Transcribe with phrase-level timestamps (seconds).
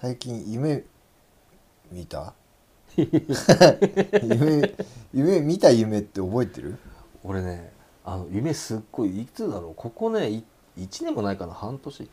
[0.00, 0.82] 最近夢
[1.92, 2.32] 見た？
[2.96, 4.74] 夢
[5.12, 6.78] 夢見た夢って覚えてる？
[7.22, 7.70] 俺ね
[8.02, 9.74] あの夢すっごいいつだろう？
[9.76, 10.44] ここねい
[10.78, 11.52] 1年もないかな？
[11.52, 12.08] 半年。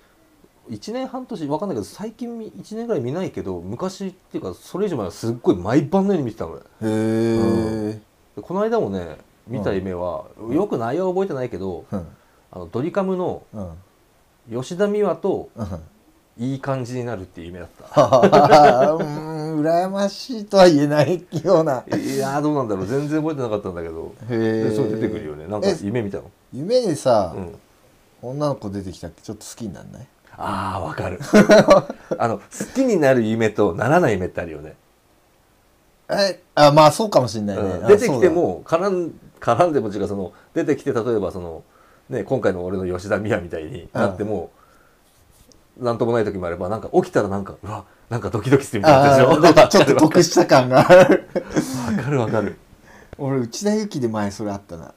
[0.69, 8.01] 1年半年わかんないけど最近み1年ぐらい見ないけど昔っていうかそれ以上前はすっごい毎晩のように見てたの俺へえ、
[8.35, 9.17] でこの間もね
[9.47, 12.07] 見た夢は、よく内容は覚えてないけど、うん。
[12.51, 14.61] あのドリカムのうん。
[14.61, 15.67] 吉田美和とうん
[16.39, 18.01] いい感じになるっていう夢だった。
[18.01, 19.03] うー
[19.55, 21.83] ん羨ましいとは言えないような。
[21.87, 22.85] いやーどうなんだろう。
[22.85, 24.13] 全然覚えてなかったんだけど。
[24.29, 25.47] へえでそれ出てくるよね。
[25.47, 26.29] なんかえ夢見たの？
[26.53, 27.55] 夢でさ、うん。
[28.21, 29.21] 女の子出てきたっけ？
[29.21, 30.07] ちょっと好きになんない？
[30.37, 31.19] ああわかる。
[32.19, 32.43] あの好
[32.75, 34.75] きになる夢とならない夢ってあるよね、
[36.09, 37.87] えあまあそうかもしんないね、あうん。
[37.87, 41.63] 出てきても絡ん絡んでも違うその出てきて例えばその
[42.09, 44.51] ね今回の俺の吉田美和みたいになっても、
[45.79, 49.39] なんともない時もあればなんか起きたらなんかうわなんかドキドキするみたいなでしょ？
[49.39, 50.79] なんかちょっと 得した感が。
[50.89, 51.27] ある
[51.97, 52.57] わかるわかる。
[53.17, 54.93] 俺内田有紀で前それあったな。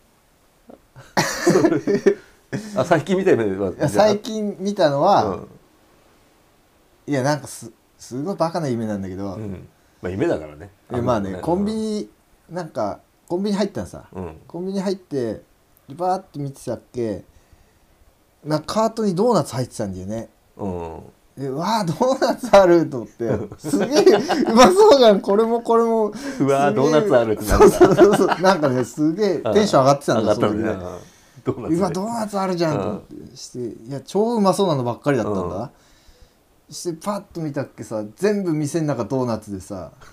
[2.77, 5.49] あ最近見た夢はいや最近見たのは、うん。
[7.07, 9.69] いやなんかすすごいバカな夢なんだけど、うん。
[10.03, 10.71] まあ夢だからね。
[10.93, 12.11] えまあねコンビニ
[12.49, 14.05] なんかコンビニ入ったのさ。
[14.13, 14.37] うん。
[14.47, 15.43] コンビニ入って
[15.95, 17.25] バーって見てたっけ。
[18.45, 20.31] なんかカートにドーナツ入ってたんだよね
[20.61, 20.69] う
[21.41, 21.43] ん。
[21.43, 23.31] でわあドーナツあると思って。
[23.59, 24.03] すげえ
[24.51, 25.21] うまそうじゃん。
[25.21, 26.09] これもこれも。
[26.09, 28.27] うわードーナツあるってなるそうそうそうそう。
[28.43, 30.59] なんかねすげえテンション上がってたんだそれで。
[30.59, 30.75] ね
[31.45, 33.59] ドーナツうわドーナツあるじゃんと思ってして。
[33.59, 35.71] いや超うまそうなのばっかりだったんだ、
[36.69, 39.93] してパッと見たっけさ全部店の中ドーナツでさ。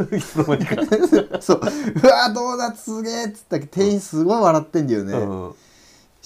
[1.41, 1.59] そう。
[1.59, 3.67] うわドーナツすげえっつったっけ。
[3.67, 5.53] 店員すごい笑ってんだよね、うん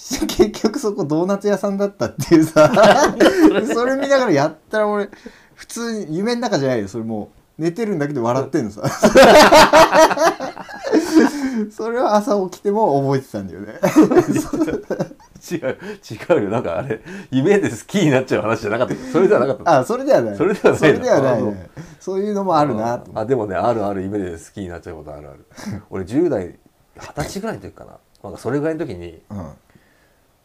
[0.26, 2.70] 結局そこドーナツ屋さんだったっていうさ。
[3.72, 5.08] それ見ながらやったら俺
[5.54, 6.88] 普通に夢の中じゃないよ。
[6.88, 8.82] それもう寝てるんだけど笑ってんのさ。
[11.70, 13.78] それは朝起きても覚えてたんだよね。
[15.50, 15.76] 違う
[16.38, 16.50] 違うよ。
[16.50, 18.94] なんかあれ夢で好きになっちゃう話じゃなかった。
[19.12, 20.36] それではなかったあそれではない。
[20.36, 20.78] それではないの。
[20.78, 21.70] それではないあね
[22.00, 25.46] そういうのもあるなあでもねあるある夢で好きになっちゃうことあるある。
[25.90, 26.58] 俺10代
[26.96, 27.98] 二十歳ぐらいの時かな。
[28.24, 29.46] なんかそれぐらいの時にう、うん、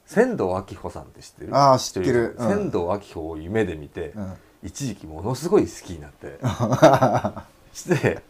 [0.08, 1.56] 仙道明穂さんって知ってる？
[1.56, 2.36] あー知ってる。
[2.40, 2.48] うん。
[2.48, 4.34] 仙道明穂を夢で見て、うん。
[4.64, 6.40] 一時期ものすごい好きになって。
[7.74, 8.24] して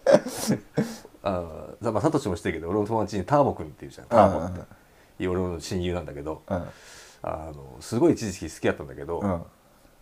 [1.23, 5.27] あーまあサトシも知ってるけど俺の友達にターボくんっていうじゃんターボって。
[5.27, 6.63] 俺の親友なんだけどうん。
[7.23, 9.44] あのすごい一時期好きだったんだけど、うん。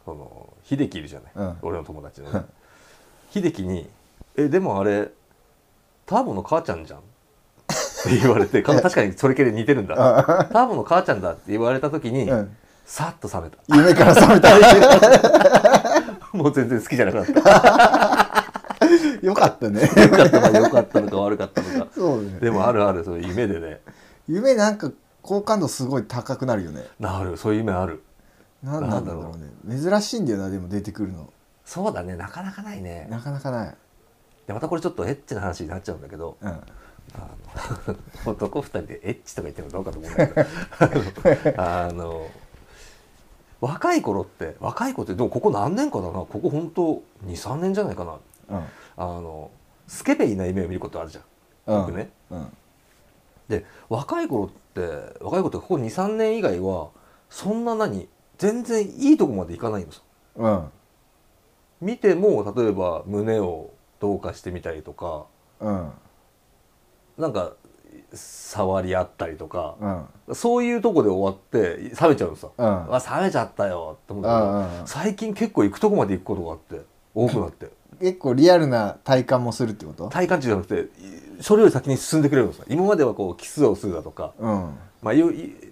[0.05, 1.57] その秀樹いるじゃない、うん。
[1.61, 2.45] 俺の友達のね。
[3.31, 3.89] 秀樹に
[4.37, 5.11] 「えでもあれ
[6.05, 7.01] ターボの母ちゃんじゃん」
[8.05, 9.95] って言われてか確かにそれ系で似てるんだ。
[10.51, 12.55] ターボの母ちゃんだって言われた時に、うん。
[12.85, 13.57] さっと冷めた。
[13.75, 14.49] 夢から覚めた。
[16.37, 18.45] もう全然好きじゃなくなった。
[19.25, 19.81] よかったね。
[19.81, 21.87] よかったのか良かったのか悪かったのか。
[21.95, 22.39] そうね。
[22.39, 23.81] でもあるあるそういう夢でね。
[24.27, 24.91] 夢なんか
[25.23, 26.83] 好感度すごい高くなるよね。
[26.99, 28.03] なるそういう夢ある。
[28.61, 29.81] なんなんだろうね。
[29.81, 31.29] 珍しいんだよなでも出てくるの。
[31.65, 33.07] そうだねなかなかないね。
[33.09, 33.75] なかなかない。
[34.47, 36.59] でまたこれちょっとエッチな話になっちゃうんだけどうん
[38.25, 41.53] 男二人でエッチとか言ってもどうかと思うんだけど。
[41.61, 42.27] あの
[43.61, 46.13] 若い頃って若い子ってでもここ何年かだな。
[46.13, 48.19] ここ本当23年じゃないかな。
[48.49, 48.65] うん。
[48.97, 49.49] あの
[49.87, 51.21] スケベいな夢を見ることあるじゃ
[51.71, 51.85] ん、うん。
[51.85, 52.09] 僕ね。
[52.29, 52.57] うん。
[53.47, 54.81] で若い頃って
[55.21, 56.89] 若い子ってここ23年以外は
[57.29, 60.01] そんな何全然いいとこまでいかないのさ。
[60.35, 60.71] うん。
[61.81, 65.25] 見ても例えば胸をどうかしてみたりとか
[65.59, 65.91] うん
[67.17, 67.53] なんか
[68.13, 69.75] 触り合ったりとか、
[70.27, 70.35] うん。
[70.35, 72.65] そういうとこで終わって冷めちゃうのさ、うん。
[72.65, 74.87] あ冷めちゃったよって思うんだけど、うんうんうん。
[74.87, 77.69] 最近結構行くとこまで行くことがあって多くなって。
[77.99, 80.09] 結構リアルな体感もするってこと？
[80.09, 84.77] 体感値じゃなくていそれより先に進んでくれるのさ今まではこうキスをするだとか、うん。
[85.01, 85.13] まあ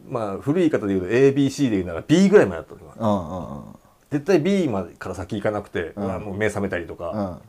[0.10, 3.76] まあ、古い言い方で言うと ABC で言うなら B ぐらいまでだったのがうんうん
[4.12, 6.16] 絶対 B までから先行かなくて、うん。
[6.16, 7.40] あもう目覚めたりとか、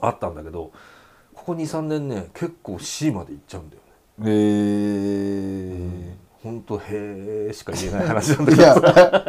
[0.00, 0.06] うん。
[0.06, 0.70] あったんだけど
[1.38, 3.82] ここ23年ね結構 C まで行っちゃうんだよ
[4.18, 4.30] ね。
[4.30, 4.34] へ
[6.10, 8.62] え本当へえしか言えない話なんだけど。
[8.64, 9.24] さ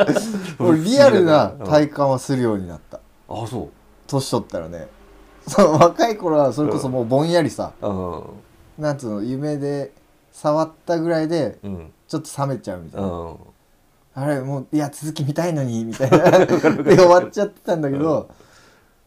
[0.60, 1.66] 俺リアルなうん。
[1.66, 3.00] 体感はするようになった。
[3.30, 3.68] あそう。
[4.08, 4.88] 年取ったらね。
[5.48, 7.74] そう若い頃はそれこそもうぼんやりさ。
[7.80, 8.24] うん。
[8.80, 9.92] なんつうの夢で
[10.32, 11.92] 触ったぐらいでうん。
[12.08, 13.38] ちょっと冷めちゃうみたいうな、ん。
[14.16, 16.18] あれもういや続き見たいのにみたいな。
[16.84, 18.30] で終わっちゃってたんだけど、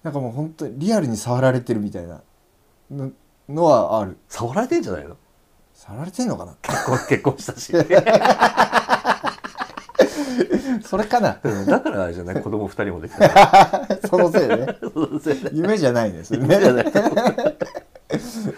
[0.05, 2.21] なんかもう本当にリアルに触られてるみたいな
[2.91, 3.11] の
[3.49, 4.17] のはある。
[4.29, 5.17] 触られてんじゃないの？
[5.75, 6.55] 触られてんのかな？
[6.63, 7.73] 結婚 結婚したし。
[10.85, 11.39] それかな？
[11.67, 12.43] だからあれじゃない？
[12.43, 13.89] 子供二人もできた。
[14.09, 14.67] そのせいね。
[15.53, 16.47] 夢じゃないねそれね。
[16.55, 16.93] 夢じゃない。
[16.93, 16.99] そ
[18.51, 18.55] う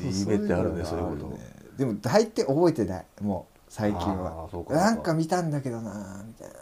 [0.00, 1.38] 夢ってあるねそういううこと。
[1.78, 3.06] でも大抵覚えてない。
[3.20, 6.54] もう最近あはなんか見たんだけどなみたいな。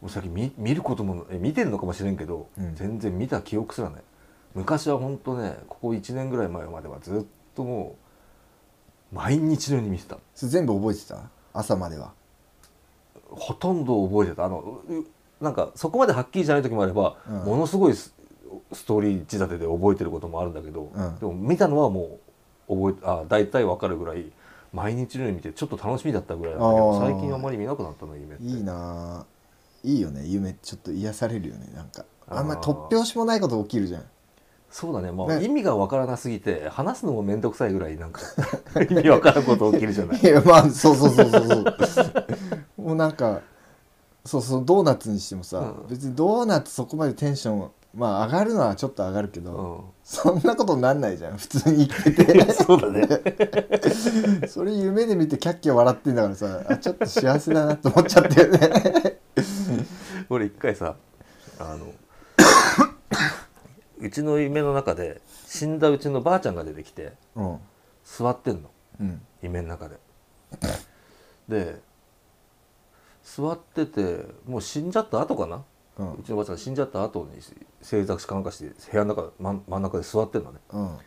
[0.00, 2.74] もう最近見見ることもえ見てんのかもしれんけど、うん。
[2.74, 4.02] 全然見た記憶すらない
[4.54, 7.24] 昔は本当ねここ1年ぐらい前まではずっ
[7.54, 7.96] とも
[9.12, 10.18] う毎日のように見てた。
[10.34, 11.18] それ全部覚えてた？
[11.52, 12.12] 朝までは。
[13.30, 14.44] ほとんど覚えてた。
[14.44, 17.36] あのうなんかそこまではっきりじゃない時もあれば、うん。
[17.44, 18.14] ものすごいス
[18.72, 21.18] ストーリー仕立てで覚えてることもあるんだけど、うん。
[21.18, 22.18] でも見たのはも
[22.68, 24.32] う覚えあ大体わかるぐらい
[24.72, 28.44] 毎日のように見てちょっと楽しみだったぐらいなんだけど最近あんまり見なくなったの夢って。
[28.44, 29.20] いいな。
[29.20, 29.26] あ
[29.82, 30.24] いいよね。
[30.26, 32.04] 夢ちょっと癒されるよねなんか。
[32.28, 32.60] あんまあー。
[32.62, 34.04] 突拍子もないこと起きるじゃん
[34.76, 35.44] そうだね、まあ、ね。
[35.44, 38.22] 意味がわからなすぎて話すのも面倒くさいぐらいなんか
[38.90, 40.20] 意味わからんこと起きるじゃない？
[40.20, 42.14] いやまあそうそうそうそうそう。
[42.82, 43.40] もうなんか
[44.24, 45.86] そうそうドーナツにしてもさ、うん。
[45.88, 49.80] 別にドーナツそこまでテンションまあ上がるのはちょっと上がるけど、うん。
[50.02, 51.36] そんなことになんないじゃん。
[51.36, 52.52] 普通に生きてて。
[52.52, 53.08] そうだね。
[54.50, 59.20] それ夢で見てキャッキャ笑ってんだからさあちょっと幸せだなって思っちゃってるね。
[60.28, 60.96] 俺一回さ
[61.60, 61.86] あの
[64.04, 67.58] うちの夢の中で死んだうちのばあちゃんが出てきてうん。
[68.04, 68.70] 座ってんの。
[69.00, 69.22] うん。
[69.42, 69.96] 夢の中で。
[71.48, 71.80] で
[73.22, 75.64] 座っててもう死んじゃった後かな、
[75.98, 77.40] ううんちのばあちゃんが死んじゃった後に
[77.80, 80.58] 正座しかなんかして部屋の中真ん真ん中で座ってんのね。
[80.70, 80.98] うん。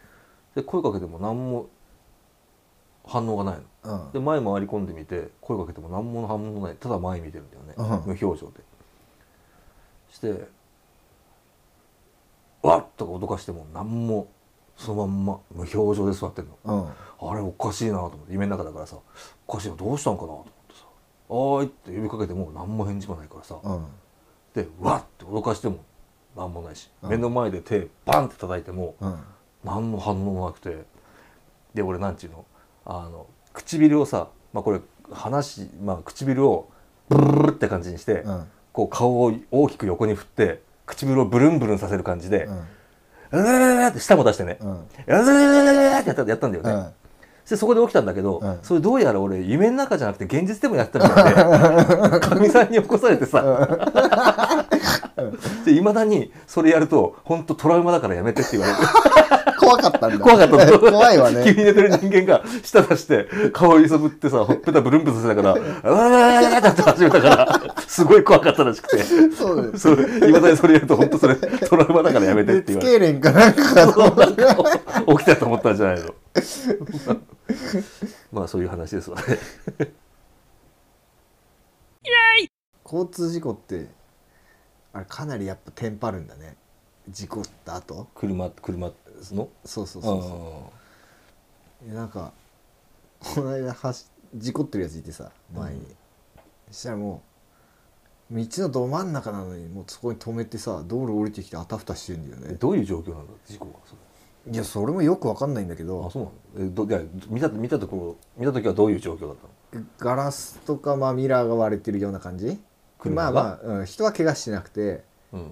[0.56, 1.70] で声かけても何も
[3.06, 4.02] 反応がないの。
[4.06, 4.12] うん。
[4.12, 6.76] で前回り込んでみて声かけても何も反応もない。
[6.76, 8.16] ただ前見てるんだよね、うん。
[8.16, 8.64] 無表情で。
[10.10, 10.48] して
[12.70, 14.28] 「わっ!」とか脅かしても何も
[14.76, 18.98] そのまんま無表情で座ってんのうんあれおかしいなと思って夢の中だからさ
[19.48, 20.86] おかしいなどうしたんかなと思ってさ
[21.30, 23.86] 「おーい」って呼びかけても何も返事もないからさうん
[24.54, 25.78] で「わっ!」って脅かしても
[26.36, 29.20] 何もないしうん目の前で手バンって叩いてもうん
[29.64, 30.86] 何の反応もなくて
[31.74, 32.46] で俺なんちゅうの
[32.86, 34.82] あの唇をさまあこれ
[35.12, 36.70] 話まあ唇を
[37.10, 42.50] ブルルルって感じにして、うんこう顔を大きく横に振って唇をブルンブルンさせる感じで
[43.32, 44.58] うん「うーって舌も出してね。
[44.62, 46.88] うん「うーってやったやったんだよね、うん。
[47.50, 48.60] でそこで起きたんだけど、うん。
[48.64, 54.66] それどうやら俺夢の中じゃなくて現実でもやってたみたいでかみさんに起こされてさ。
[55.68, 58.80] いまだにそれやると本当トラウマだからやめてって言われて
[59.68, 60.20] 怖かったんだ。
[60.20, 60.72] 怖かった。
[60.72, 61.44] の 怖いわね。
[61.44, 69.04] 急に寝てる人間が舌出して顔揺さぶってさほっぺたブルンブルせたから「うわーって始めたからすごい怖かったらしくて
[69.36, 76.14] そうだよそれいまだにそれやると本当それトラウマだからやめてって言われて熱痙攣かなんか起きたと思ったんじゃないの
[78.32, 79.38] まあそういう話ですわね
[82.86, 83.88] 交通事故って
[84.94, 86.56] あれかなりやっぱテンパるんだね
[87.10, 88.92] 事故った後車車
[89.34, 89.50] の？
[89.66, 90.72] そうそうそうそ
[91.92, 91.94] う。
[91.94, 92.32] なんか
[93.20, 95.86] この間はし事故ってるやついてさ前に、うん。
[96.72, 97.22] そしたらも
[98.32, 102.50] う道のど真ん中なのにもうそこに止めてさ道路降りてきてあたふたしてんだよね。
[102.52, 103.96] えどういう状況なんだ事故がそ
[104.48, 104.54] れ？
[104.54, 106.20] いやそれもよくわかんないんだけあどそ
[106.56, 106.68] うなの？
[106.68, 109.36] えどいや見た見たところ見た時はどういう状況だっ
[109.72, 109.86] たの？
[110.00, 112.60] ガラスとか、まあ、ミラーが割れてるような感じ？
[113.06, 115.04] まあまあ、うん、人は怪我してなくて。
[115.34, 115.52] うん。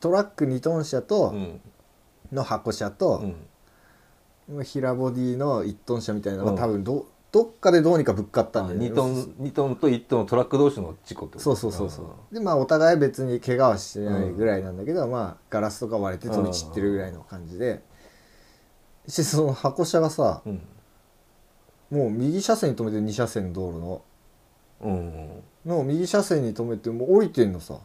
[0.00, 1.60] トラック2トン車とうん
[2.32, 3.34] の箱車うと、ん。
[4.64, 6.58] 平ボディの1トン車みたいなのがうん。
[6.58, 8.86] 多分どどっかでどうにかぶっかったんだよね。
[8.86, 11.90] 2トン2トンと1トンのトラック同士の事故ってことそうそうそう。
[11.90, 17.82] そうでまあお互い別に怪我はしてないぐらいなんだけど、まあガラスとか割れて飛び散ってるぐらいの感じで。
[19.06, 20.62] してその箱車がさうん。
[21.90, 24.02] もう右車線に止めて2車線の道路の。
[24.80, 27.78] うんの右車線に止めてもう降りてんのさ。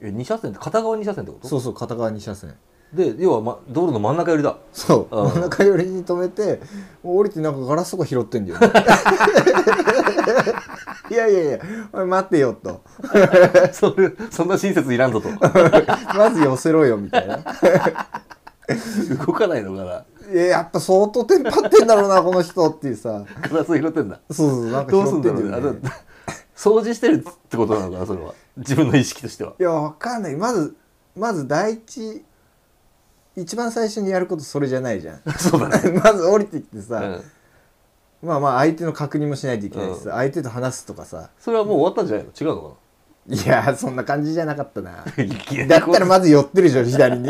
[0.00, 1.46] え2車線って片側2車線ってこと？
[1.46, 2.56] そうそう片側2車線
[2.92, 4.58] で要は、ま、道路の真ん中寄りだ。
[4.72, 5.16] そう。
[5.16, 5.24] うん。
[5.30, 6.60] 真ん中寄りに止めて
[7.02, 8.68] 降りてなんかガラスとか拾ってんだよね。
[11.10, 11.58] いやいやいや
[11.92, 12.82] おい待ってよと。
[13.72, 15.28] それそんな親切いらんぞと。
[16.14, 17.38] まず寄せろよみたいな。
[19.26, 20.04] 動かないのかな。
[20.32, 23.24] いややっぱ相当テンパってんだろうなこの人っていうさ。
[23.40, 24.20] ガラス拾ってんだ。
[24.30, 25.80] そうそうなんかどうす拾ってんだろうねあんだよね。
[25.82, 25.90] だ
[26.54, 28.34] 掃除してるってことなのかなそれは。
[28.58, 29.54] 自分の意識としては。
[29.58, 30.36] いやわかんない。
[30.36, 30.76] まず
[31.16, 32.22] まず第一
[33.36, 35.20] 一番最初にやることそれじゃないじゃん。
[35.38, 40.16] そうだね、 まず降りてきてさ、うん、まあまあ相手の確認もしないといけないしさ、うん。
[40.16, 41.30] 相手と話すとかさ。
[41.38, 42.32] それはもう終わったんじゃないの？
[42.38, 42.76] 違うのか
[43.28, 45.04] いやそんな感じじゃなかったな。
[45.68, 47.26] だったらまず寄ってるじゃん左に。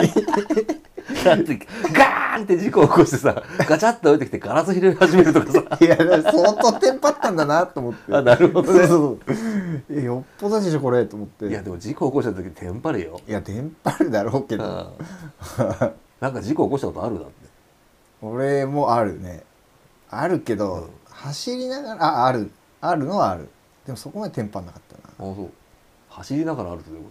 [1.24, 1.58] だって
[1.92, 5.78] ガーンって事故を起こしてさガチャッと置いてきてガラス拾い始めるとかさ。
[5.80, 8.14] いや相当テンパったんだなと思って。
[8.14, 8.78] あなるほどね。
[8.80, 9.18] そうそうそう。
[9.28, 9.34] え
[9.88, 11.46] よっぽどでしょこれと思って。
[11.46, 13.20] いやでも事故起こした時テンパるよ。
[13.26, 14.64] いやテンパるだろうけど。
[14.64, 15.92] うん。
[16.20, 17.32] なんか事故起こしたことあるだって。
[18.20, 19.44] 俺もあるね。
[20.10, 20.90] あるけど、うん。
[21.10, 22.50] 走りながらあある。
[22.80, 23.48] あるのはある。
[23.86, 24.82] でもそこまでテンパんなかっ
[25.16, 25.30] たな。
[25.30, 25.50] あそう。
[26.08, 27.10] 走りながらあるってどういうこ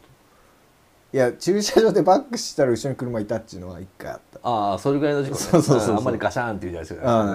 [1.14, 4.40] いや駐車場でバックしたら後ろに車いたっていうのは一回あった。
[4.40, 5.42] とああそれぐらいの事故ね。
[5.42, 7.28] そうそうそうあんまりガシャーンっていうじゃないですうかん。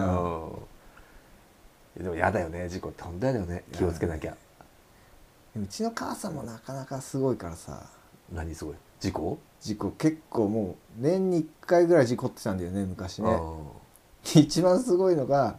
[1.98, 2.04] うん。
[2.04, 3.02] でも嫌だよね事故って。
[3.02, 3.64] 本当嫌だよね。
[3.72, 4.34] 気をつけなきゃ
[5.62, 7.86] うちの母さんもなかなかすごいからさ。
[8.32, 8.74] 何すごい？
[9.00, 9.38] 事故？
[9.60, 9.90] 事故。
[9.92, 13.30] 結構もう年に1回ぐらい事故ってたんだよね昔ね。
[13.30, 13.52] あ
[14.34, 15.58] 一番すごいのが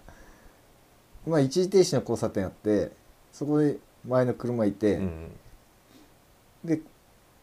[1.26, 2.92] まあ一時停止の交差点あって
[3.32, 5.32] そこで前の車いて、ーうん。
[6.64, 6.82] で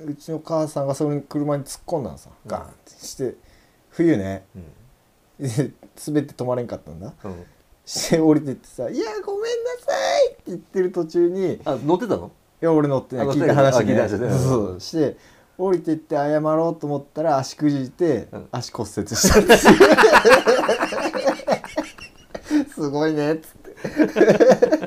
[0.01, 2.51] うちの母さんがその車に突っ込んだのさうん。
[2.51, 3.37] ガーンってして
[3.91, 4.45] 冬ね。
[4.55, 5.49] うん。
[5.49, 5.73] で
[6.07, 7.15] 滑って止まれんかったんだ。
[7.25, 7.45] うん。
[7.87, 9.93] して降りてってさ「いやごめんなさ
[10.29, 12.31] い!」って言ってる途中にいあ乗ってたの？
[12.65, 13.95] や俺乗ってないあ聞いた話ね。
[13.95, 14.31] た話ね。
[14.31, 14.81] そう。
[14.81, 15.17] して
[15.57, 18.49] 降りてって謝ろうと思ったら足くじいてうん。
[18.51, 19.73] 足骨折したんですよ
[22.75, 23.51] すごいねっつっ
[24.11, 24.84] て